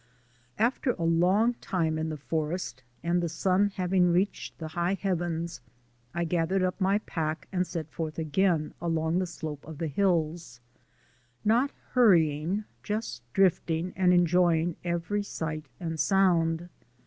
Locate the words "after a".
0.57-1.03